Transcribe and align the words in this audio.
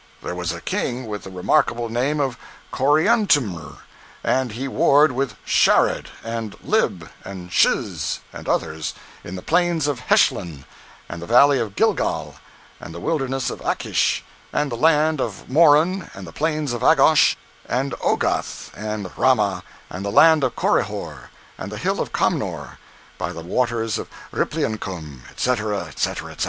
There 0.23 0.33
was 0.33 0.51
a 0.51 0.61
King 0.61 1.05
with 1.05 1.25
the 1.25 1.29
remarkable 1.29 1.87
name 1.87 2.19
of 2.19 2.35
Coriantumr, 2.71 3.77
and 4.23 4.51
he 4.53 4.67
warred 4.67 5.11
with 5.11 5.35
Shared, 5.45 6.09
and 6.23 6.55
Lib, 6.63 7.07
and 7.23 7.51
Shiz, 7.53 8.21
and 8.33 8.49
others, 8.49 8.95
in 9.23 9.35
the 9.35 9.43
"plains 9.43 9.85
of 9.85 9.99
Heshlon"; 10.09 10.65
and 11.07 11.21
the 11.21 11.27
"valley 11.27 11.59
of 11.59 11.75
Gilgal"; 11.75 12.37
and 12.79 12.95
the 12.95 12.99
"wilderness 12.99 13.51
of 13.51 13.61
Akish"; 13.61 14.23
and 14.51 14.71
the 14.71 14.75
"land 14.75 15.21
of 15.21 15.47
Moran"; 15.47 16.09
and 16.15 16.25
the 16.25 16.33
"plains 16.33 16.73
of 16.73 16.81
Agosh"; 16.81 17.35
and 17.69 17.93
"Ogath," 18.03 18.71
and 18.75 19.15
"Ramah," 19.15 19.61
and 19.91 20.03
the 20.03 20.09
"land 20.09 20.43
of 20.43 20.55
Corihor," 20.55 21.29
and 21.59 21.71
the 21.71 21.77
"hill 21.77 22.03
Comnor," 22.07 22.79
by 23.19 23.31
"the 23.31 23.41
waters 23.41 23.99
of 23.99 24.09
Ripliancum," 24.31 25.21
etc., 25.29 25.81
etc., 25.81 25.87
etc. 26.31 26.37